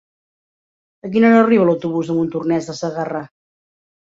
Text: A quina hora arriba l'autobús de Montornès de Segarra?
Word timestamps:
A 1.07 1.09
quina 1.15 1.29
hora 1.31 1.43
arriba 1.43 1.67
l'autobús 1.71 2.09
de 2.13 2.15
Montornès 2.21 2.71
de 2.71 2.79
Segarra? 2.81 3.25